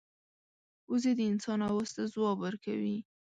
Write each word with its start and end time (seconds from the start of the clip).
وزې 0.91 1.11
د 1.17 1.21
انسان 1.31 1.59
آواز 1.69 1.89
ته 1.95 2.03
ځواب 2.13 2.37
ورکوي 2.45 2.97